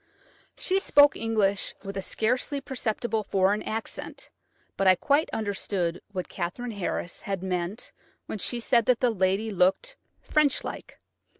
[0.57, 4.31] She spoke English with a scarcely perceptible foreign accent,
[4.75, 7.91] but I quite understood what Katherine Harris had meant
[8.25, 10.99] when she said that the lady looked "French like."